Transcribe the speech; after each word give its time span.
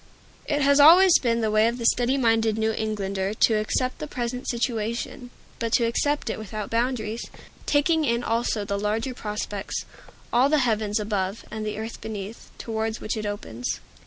It 0.47 0.63
has 0.63 0.79
always 0.79 1.19
been 1.19 1.41
the 1.41 1.51
way 1.51 1.67
of 1.67 1.77
the 1.77 1.85
steady 1.85 2.17
minded 2.17 2.57
New 2.57 2.71
Englander 2.71 3.35
to 3.35 3.53
accept 3.59 3.99
the 3.99 4.07
present 4.07 4.49
situation 4.49 5.29
but 5.59 5.71
to 5.73 5.85
accept 5.85 6.27
it 6.31 6.39
without 6.39 6.71
boundaries, 6.71 7.23
taking 7.67 8.03
in 8.03 8.23
also 8.23 8.65
the 8.65 8.79
larger 8.79 9.13
prospects 9.13 9.85
all 10.33 10.49
the 10.49 10.57
heavens 10.57 10.99
above 10.99 11.45
and 11.51 11.67
the 11.67 11.77
earth 11.77 12.01
beneath 12.01 12.49
towards 12.57 12.99
which 12.99 13.15
it 13.15 13.27
opens. 13.27 13.79